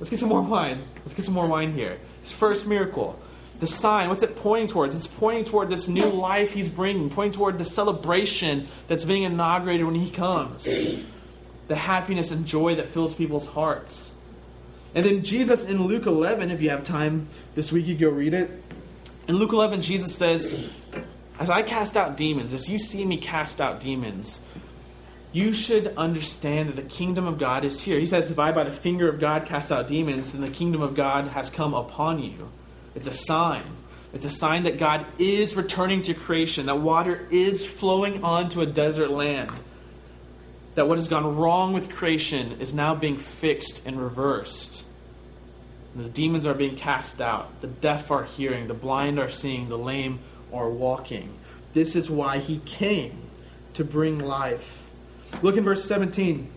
[0.00, 0.82] Let's get some more wine.
[0.98, 1.96] Let's get some more wine here.
[2.20, 3.18] His first miracle.
[3.60, 4.94] The sign, what's it pointing towards?
[4.94, 9.86] It's pointing toward this new life he's bringing, pointing toward the celebration that's being inaugurated
[9.86, 10.66] when he comes
[11.68, 14.16] the happiness and joy that fills people's hearts.
[14.94, 18.34] And then Jesus in Luke 11, if you have time this week, you go read
[18.34, 18.50] it.
[19.28, 20.70] In Luke 11, Jesus says,
[21.38, 24.46] As I cast out demons, as you see me cast out demons,
[25.30, 27.98] you should understand that the kingdom of God is here.
[27.98, 30.80] He says, If I by the finger of God cast out demons, then the kingdom
[30.80, 32.48] of God has come upon you.
[32.94, 33.64] It's a sign.
[34.14, 38.66] It's a sign that God is returning to creation, that water is flowing onto a
[38.66, 39.52] desert land
[40.78, 44.84] that what has gone wrong with creation is now being fixed and reversed.
[45.96, 49.76] The demons are being cast out, the deaf are hearing, the blind are seeing, the
[49.76, 50.20] lame
[50.52, 51.36] are walking.
[51.74, 53.22] This is why he came
[53.74, 54.88] to bring life.
[55.42, 56.48] Look in verse 17.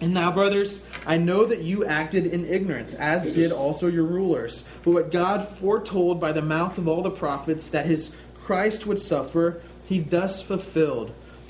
[0.00, 4.66] And now, brothers, I know that you acted in ignorance, as did also your rulers.
[4.82, 8.98] But what God foretold by the mouth of all the prophets that his Christ would
[8.98, 11.12] suffer, he thus fulfilled.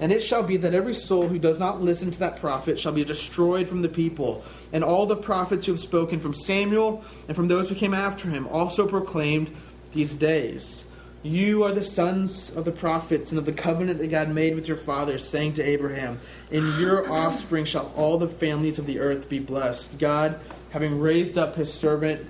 [0.00, 2.92] And it shall be that every soul who does not listen to that prophet shall
[2.92, 4.42] be destroyed from the people.
[4.72, 8.30] And all the prophets who have spoken from Samuel and from those who came after
[8.30, 9.54] him also proclaimed
[9.92, 10.90] these days.
[11.22, 14.66] You are the sons of the prophets and of the covenant that God made with
[14.66, 16.18] your fathers, saying to Abraham,
[16.50, 19.98] In your offspring shall all the families of the earth be blessed.
[19.98, 22.26] God, having raised up his servant,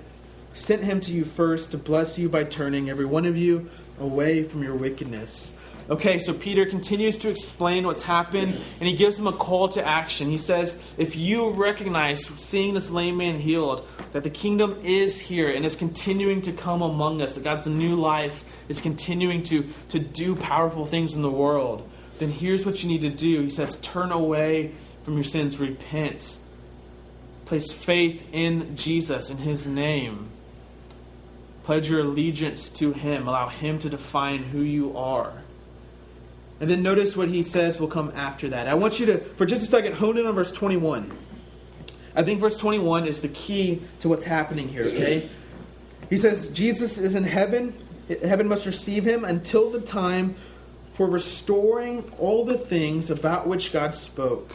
[0.51, 4.43] sent him to you first to bless you by turning every one of you away
[4.43, 5.57] from your wickedness.
[5.91, 9.85] Okay, so Peter continues to explain what's happened and he gives them a call to
[9.85, 10.29] action.
[10.29, 15.49] He says, If you recognize, seeing this lame man healed, that the kingdom is here
[15.49, 19.99] and is continuing to come among us, that God's new life is continuing to, to
[19.99, 23.41] do powerful things in the world, then here's what you need to do.
[23.41, 24.71] He says, Turn away
[25.03, 26.39] from your sins, repent,
[27.45, 30.29] place faith in Jesus, in his name.
[31.65, 35.40] Pledge your allegiance to him, allow him to define who you are.
[36.61, 38.67] And then notice what he says will come after that.
[38.67, 41.11] I want you to, for just a second, hone in on verse 21.
[42.15, 45.27] I think verse 21 is the key to what's happening here, okay?
[46.09, 47.73] He says, Jesus is in heaven.
[48.23, 50.35] Heaven must receive him until the time
[50.93, 54.51] for restoring all the things about which God spoke.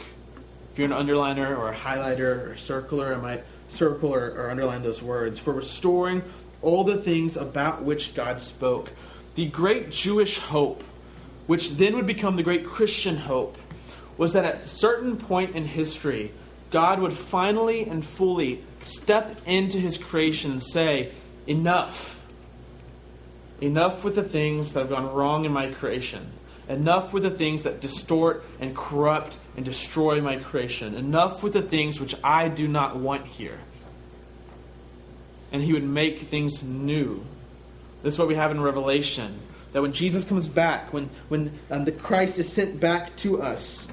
[0.71, 4.49] If you're an underliner or a highlighter or a circler, I might circle or, or
[4.49, 5.41] underline those words.
[5.41, 6.21] For restoring
[6.61, 8.93] all the things about which God spoke.
[9.35, 10.83] The great Jewish hope
[11.47, 13.57] which then would become the great Christian hope,
[14.17, 16.31] was that at a certain point in history,
[16.69, 21.11] God would finally and fully step into his creation and say,
[21.47, 22.15] Enough.
[23.61, 26.27] Enough with the things that have gone wrong in my creation.
[26.67, 30.93] Enough with the things that distort and corrupt and destroy my creation.
[30.93, 33.59] Enough with the things which I do not want here.
[35.53, 37.25] And he would make things new.
[38.03, 39.39] This is what we have in Revelation
[39.73, 43.87] that when Jesus comes back, when, when um, the Christ is sent back to us,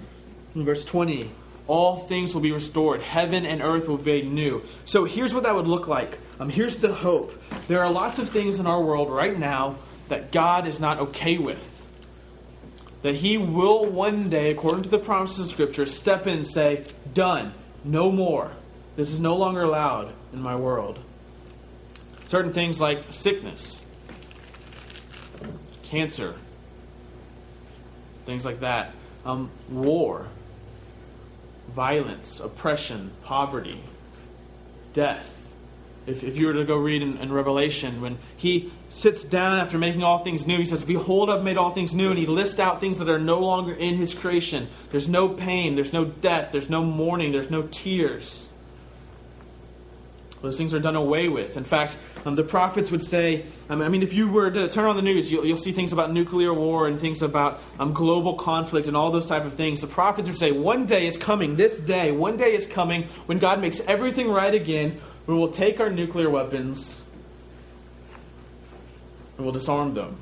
[0.55, 1.31] in verse 20,
[1.67, 3.01] all things will be restored.
[3.01, 4.63] Heaven and earth will be new.
[4.85, 6.19] So here's what that would look like.
[6.39, 7.33] Um, here's the hope.
[7.69, 9.77] There are lots of things in our world right now
[10.09, 11.71] that God is not okay with.
[13.03, 16.85] That He will one day, according to the promises of Scripture, step in and say,
[17.13, 17.53] Done.
[17.85, 18.51] No more.
[18.97, 20.99] This is no longer allowed in my world.
[22.25, 23.84] Certain things like sickness,
[25.95, 26.35] cancer,
[28.25, 28.93] things like that,
[29.25, 30.27] um, war,
[31.71, 33.79] violence, oppression, poverty,
[34.93, 35.31] death.
[36.09, 39.79] If, if you were to go read in, in, Revelation, when he sits down after
[39.79, 42.11] making all things new, he says, Behold, I've made all things new.
[42.11, 44.67] And he lists out things that are no longer in his creation.
[44.91, 48.44] There's no pain, there's no death, there's no mourning, there's no tears.
[50.45, 51.57] Those things are done away with.
[51.57, 54.85] In fact, um, the prophets would say, um, I mean, if you were to turn
[54.85, 58.35] on the news, you'll, you'll see things about nuclear war and things about um, global
[58.35, 59.81] conflict and all those type of things.
[59.81, 63.39] The prophets would say, one day is coming, this day, one day is coming when
[63.39, 67.03] God makes everything right again, when we will take our nuclear weapons
[69.39, 70.19] and we'll disarm them.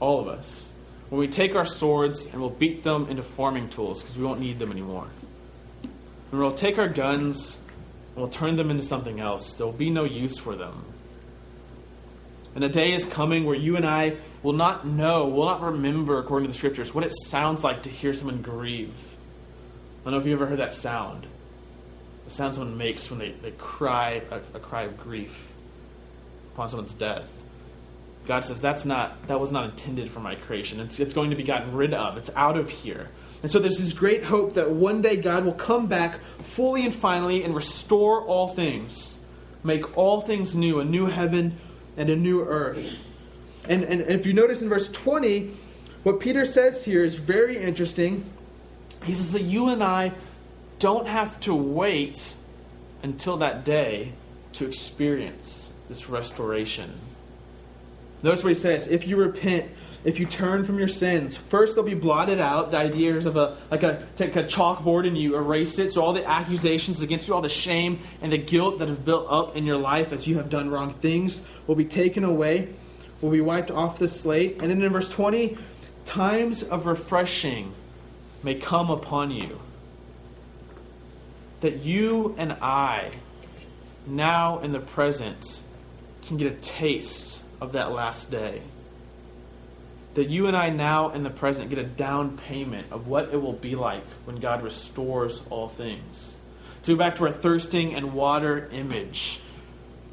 [0.00, 0.72] All of us.
[1.10, 4.40] When we take our swords and we'll beat them into farming tools because we won't
[4.40, 5.08] need them anymore.
[6.32, 7.59] And we'll take our guns
[8.16, 9.52] We'll turn them into something else.
[9.54, 10.84] There will be no use for them.
[12.54, 16.18] And a day is coming where you and I will not know, will not remember,
[16.18, 18.92] according to the scriptures, what it sounds like to hear someone grieve.
[20.00, 21.26] I don't know if you've ever heard that sound.
[22.24, 25.52] The sound someone makes when they, they cry a, a cry of grief
[26.52, 27.36] upon someone's death.
[28.26, 30.78] God says that's not that was not intended for my creation.
[30.80, 32.16] It's, it's going to be gotten rid of.
[32.16, 33.08] It's out of here.
[33.42, 36.94] And so there's this great hope that one day God will come back fully and
[36.94, 39.20] finally and restore all things,
[39.64, 41.56] make all things new, a new heaven
[41.96, 43.02] and a new earth.
[43.68, 45.50] And, and, and if you notice in verse 20,
[46.02, 48.24] what Peter says here is very interesting.
[49.04, 50.12] He says that you and I
[50.78, 52.36] don't have to wait
[53.02, 54.12] until that day
[54.54, 56.92] to experience this restoration.
[58.22, 59.70] Notice what he says if you repent,
[60.02, 62.70] if you turn from your sins, first they'll be blotted out.
[62.70, 65.92] The idea is of a like a take a chalkboard and you erase it.
[65.92, 69.26] So all the accusations against you, all the shame and the guilt that have built
[69.28, 72.68] up in your life as you have done wrong things, will be taken away,
[73.20, 74.62] will be wiped off the slate.
[74.62, 75.58] And then in verse 20,
[76.06, 77.74] times of refreshing
[78.42, 79.60] may come upon you.
[81.60, 83.10] That you and I,
[84.06, 85.62] now in the present,
[86.24, 88.62] can get a taste of that last day
[90.14, 93.40] that you and I now in the present get a down payment of what it
[93.40, 96.40] will be like when God restores all things.
[96.84, 99.40] To go back to our thirsting and water image,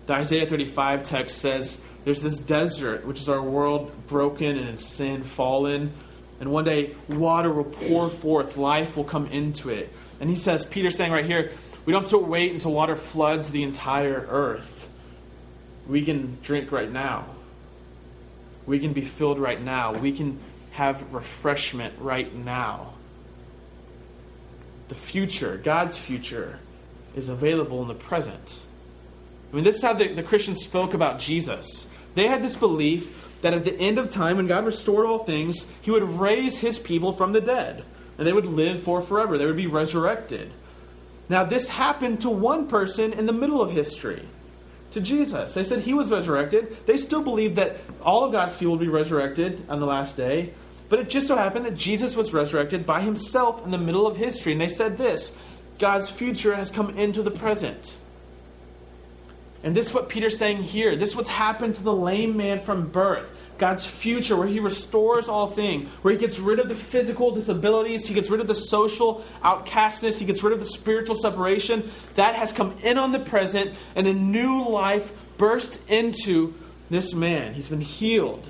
[0.06, 4.78] the Isaiah 35 text says there's this desert, which is our world broken and in
[4.78, 5.92] sin fallen,
[6.40, 9.92] and one day water will pour forth, life will come into it.
[10.20, 11.52] And he says, Peter's saying right here,
[11.86, 14.90] we don't have to wait until water floods the entire earth.
[15.88, 17.26] We can drink right now.
[18.68, 19.94] We can be filled right now.
[19.94, 20.40] We can
[20.74, 22.94] have refreshment right now.
[24.90, 26.60] The future, God's future,
[27.16, 28.66] is available in the present.
[29.52, 31.90] I mean, this is how the, the Christians spoke about Jesus.
[32.14, 35.72] They had this belief that at the end of time, when God restored all things,
[35.82, 37.84] He would raise His people from the dead,
[38.18, 39.38] and they would live for forever.
[39.38, 40.52] They would be resurrected.
[41.30, 44.24] Now, this happened to one person in the middle of history
[44.92, 45.54] to Jesus.
[45.54, 46.86] They said he was resurrected.
[46.86, 50.54] They still believed that all of God's people would be resurrected on the last day.
[50.90, 54.16] But it just so happened that Jesus was resurrected by himself in the middle of
[54.16, 54.54] history.
[54.54, 55.38] And they said this
[55.80, 58.00] God's future has come into the present.
[59.64, 60.96] And this is what Peter's saying here.
[60.96, 63.34] This is what's happened to the lame man from birth.
[63.58, 68.08] God's future, where He restores all things, where He gets rid of the physical disabilities,
[68.08, 71.90] He gets rid of the social outcastness, He gets rid of the spiritual separation.
[72.16, 76.56] That has come in on the present, and a new life burst into
[76.90, 77.54] this man.
[77.54, 78.48] He's been healed.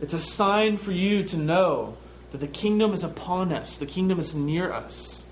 [0.00, 1.96] It's a sign for you to know
[2.32, 5.26] that the kingdom is upon us, the kingdom is near us.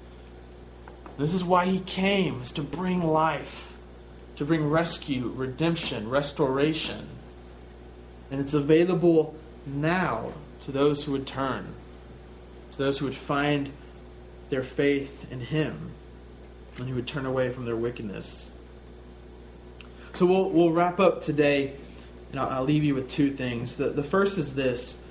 [1.19, 3.77] This is why He came, is to bring life,
[4.37, 7.09] to bring rescue, redemption, restoration.
[8.33, 9.35] And it's available
[9.67, 11.67] now to those who would turn,
[12.73, 13.71] to those who would find
[14.49, 15.91] their faith in Him,
[16.79, 18.57] and who would turn away from their wickedness.
[20.15, 21.75] So we'll, we'll wrap up today,
[22.31, 23.77] and I'll, I'll leave you with two things.
[23.77, 25.05] The, the first is this.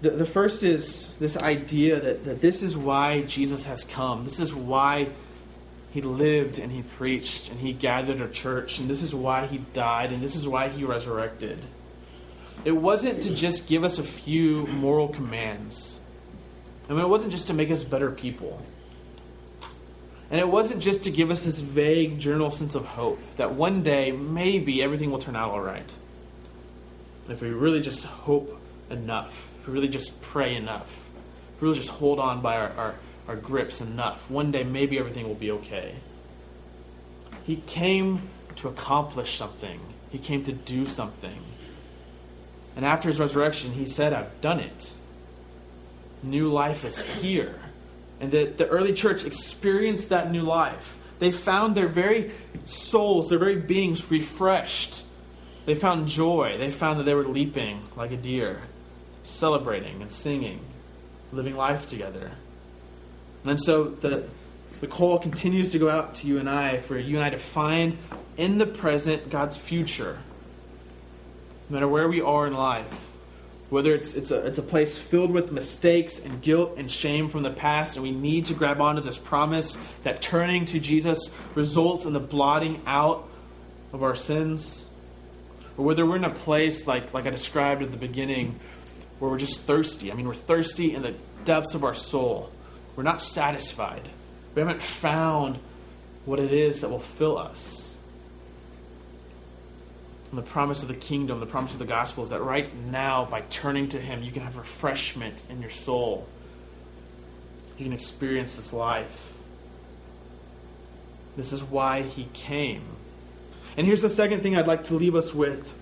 [0.00, 4.24] The, the first is this idea that, that this is why Jesus has come.
[4.24, 5.08] This is why
[5.90, 9.58] he lived and he preached and he gathered a church, and this is why he
[9.72, 11.58] died, and this is why he resurrected.
[12.64, 15.98] It wasn't to just give us a few moral commands,
[16.88, 18.60] I mean, it wasn't just to make us better people.
[20.30, 23.82] And it wasn't just to give us this vague general sense of hope that one
[23.82, 25.90] day maybe everything will turn out all right.
[27.28, 28.50] If we really just hope
[28.90, 31.06] enough, if we really just pray enough,
[31.56, 32.94] if we really just hold on by our, our,
[33.28, 35.96] our grips enough, one day maybe everything will be okay.
[37.44, 38.22] He came
[38.56, 39.78] to accomplish something,
[40.10, 41.42] He came to do something.
[42.74, 44.94] And after His resurrection, He said, I've done it.
[46.22, 47.54] New life is here.
[48.20, 50.96] And the, the early church experienced that new life.
[51.18, 52.32] They found their very
[52.64, 55.04] souls, their very beings refreshed.
[55.66, 56.56] They found joy.
[56.58, 58.62] They found that they were leaping like a deer,
[59.22, 60.60] celebrating and singing,
[61.32, 62.32] living life together.
[63.44, 64.28] And so the,
[64.80, 67.38] the call continues to go out to you and I for you and I to
[67.38, 67.96] find
[68.36, 70.18] in the present God's future.
[71.68, 73.08] No matter where we are in life,
[73.70, 77.42] whether it's, it's, a, it's a place filled with mistakes and guilt and shame from
[77.42, 82.06] the past, and we need to grab onto this promise that turning to Jesus results
[82.06, 83.28] in the blotting out
[83.92, 84.88] of our sins,
[85.76, 88.58] or whether we're in a place like, like I described at the beginning
[89.18, 90.10] where we're just thirsty.
[90.10, 91.14] I mean, we're thirsty in the
[91.44, 92.50] depths of our soul.
[92.98, 94.02] We're not satisfied.
[94.56, 95.60] We haven't found
[96.24, 97.96] what it is that will fill us.
[100.30, 103.24] And the promise of the kingdom, the promise of the gospel is that right now,
[103.24, 106.26] by turning to Him, you can have refreshment in your soul.
[107.78, 109.32] You can experience this life.
[111.36, 112.82] This is why He came.
[113.76, 115.72] And here's the second thing I'd like to leave us with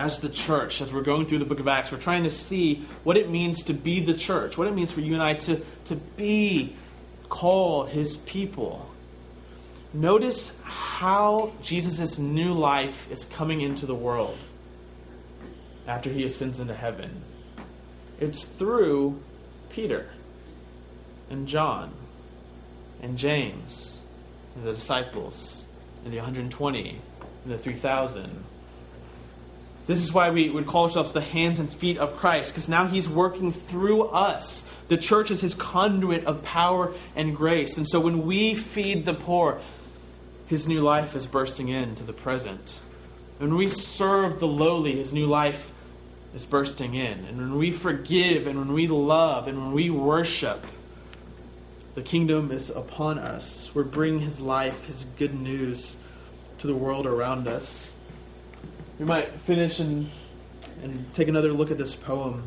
[0.00, 1.92] as the church, as we're going through the book of Acts.
[1.92, 5.02] We're trying to see what it means to be the church, what it means for
[5.02, 6.74] you and I to, to be
[7.28, 8.90] called His people.
[9.92, 14.38] Notice how Jesus' new life is coming into the world
[15.86, 17.10] after he ascends into heaven.
[18.20, 19.20] It's through
[19.68, 20.08] Peter
[21.28, 21.92] and John
[23.02, 24.02] and James
[24.54, 25.66] and the disciples
[26.04, 26.98] and the 120
[27.44, 28.44] and the 3,000.
[29.90, 32.86] This is why we would call ourselves the hands and feet of Christ, because now
[32.86, 34.70] he's working through us.
[34.86, 37.76] The church is his conduit of power and grace.
[37.76, 39.60] And so when we feed the poor,
[40.46, 42.80] his new life is bursting into the present.
[43.38, 45.72] When we serve the lowly, his new life
[46.36, 47.24] is bursting in.
[47.24, 50.68] And when we forgive and when we love and when we worship,
[51.96, 53.72] the kingdom is upon us.
[53.74, 55.96] We're bringing his life, his good news
[56.60, 57.89] to the world around us.
[59.00, 60.10] We might finish and,
[60.82, 62.42] and take another look at this poem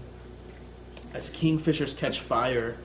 [1.15, 2.77] as kingfishers catch fire.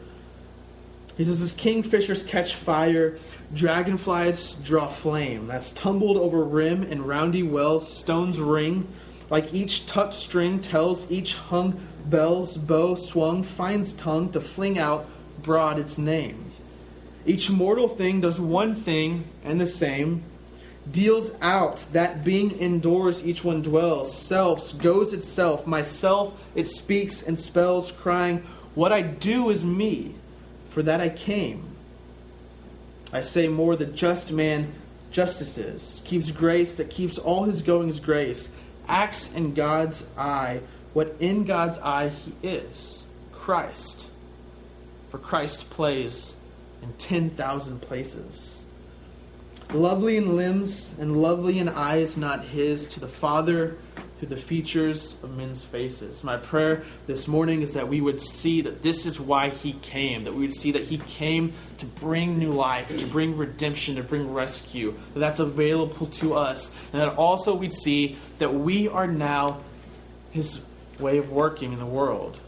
[1.18, 3.18] He says, As kingfishers catch fire,
[3.52, 5.48] dragonflies draw flame.
[5.48, 8.88] That's tumbled over rim and roundy wells, stones ring.
[9.28, 15.04] Like each tucked string tells each hung bell's bow swung finds tongue to fling out
[15.42, 16.52] broad its name.
[17.26, 20.22] Each mortal thing does one thing and the same,
[20.92, 27.38] deals out that being indoors each one dwells, selfs goes itself, myself it speaks and
[27.38, 28.38] spells, crying,
[28.74, 30.14] What I do is me
[30.70, 31.64] for that I came.
[33.12, 34.72] I say more, the just man
[35.10, 38.54] justices, keeps grace that keeps all his goings grace,
[38.86, 40.60] acts in God's eye
[40.98, 44.10] what in God's eye he is Christ.
[45.10, 46.40] For Christ plays
[46.82, 48.64] in 10,000 places.
[49.74, 53.76] Lovely in limbs and lovely in eyes not his, to the Father
[54.18, 56.24] through the features of men's faces.
[56.24, 60.24] My prayer this morning is that we would see that this is why he came,
[60.24, 64.02] that we would see that he came to bring new life, to bring redemption, to
[64.02, 69.06] bring rescue, that that's available to us, and that also we'd see that we are
[69.06, 69.60] now
[70.30, 70.62] his
[70.98, 72.40] way of working in the world.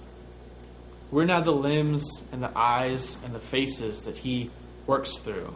[1.10, 4.48] We're now the limbs and the eyes and the faces that he
[4.86, 5.54] works through.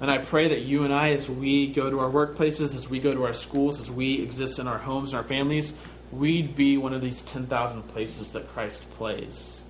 [0.00, 3.00] And I pray that you and I, as we go to our workplaces, as we
[3.00, 5.78] go to our schools, as we exist in our homes and our families,
[6.12, 9.64] we'd be one of these 10,000 places that Christ plays.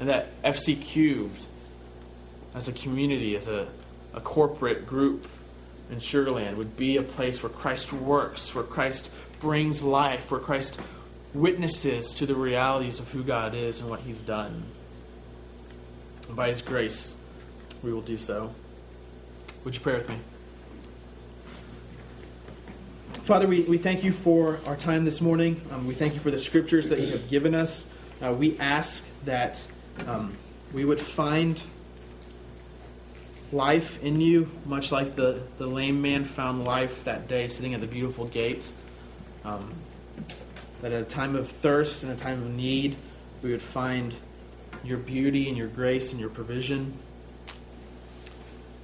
[0.00, 1.46] And that FC Cubed,
[2.54, 3.68] as a community, as a,
[4.12, 5.28] a corporate group
[5.88, 10.80] in Sugarland, would be a place where Christ works, where Christ brings life, where Christ
[11.32, 14.64] witnesses to the realities of who God is and what He's done.
[16.26, 17.16] And by His grace,
[17.84, 18.52] we will do so.
[19.64, 20.16] Would you pray with me?
[23.24, 25.60] Father, we, we thank you for our time this morning.
[25.70, 27.92] Um, we thank you for the scriptures that you have given us.
[28.22, 29.70] Uh, we ask that
[30.06, 30.34] um,
[30.72, 31.62] we would find
[33.52, 37.82] life in you, much like the, the lame man found life that day sitting at
[37.82, 38.72] the beautiful gate.
[39.44, 39.74] Um,
[40.80, 42.96] that at a time of thirst and a time of need,
[43.42, 44.14] we would find
[44.82, 46.94] your beauty and your grace and your provision.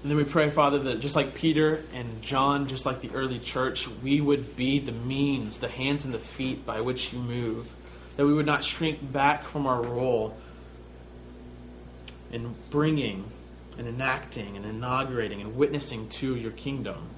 [0.07, 3.41] And then we pray, Father, that just like Peter and John, just like the early
[3.41, 7.69] church, we would be the means, the hands and the feet by which you move.
[8.15, 10.39] That we would not shrink back from our role
[12.31, 13.25] in bringing
[13.79, 17.09] and enacting and inaugurating and witnessing to your kingdom.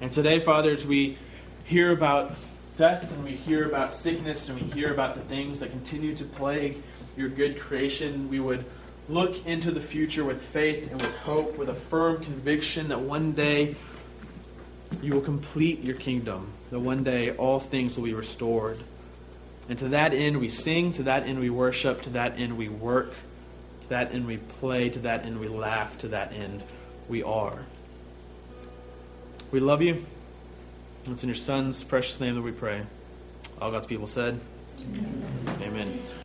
[0.00, 1.18] And today, Father, as we
[1.66, 2.34] hear about
[2.76, 6.24] death and we hear about sickness and we hear about the things that continue to
[6.24, 6.78] plague
[7.16, 8.64] your good creation, we would
[9.08, 13.32] look into the future with faith and with hope, with a firm conviction that one
[13.32, 13.76] day
[15.02, 18.78] you will complete your kingdom, that one day all things will be restored.
[19.68, 22.68] And to that end we sing, to that end we worship, to that end we
[22.68, 23.14] work,
[23.82, 26.62] to that end we play, to that end we laugh, to that end
[27.08, 27.58] we are.
[29.52, 30.04] We love you.
[31.06, 32.82] It's in your Son's precious name that we pray.
[33.60, 34.40] All God's people said,
[34.96, 35.62] Amen.
[35.62, 36.23] Amen.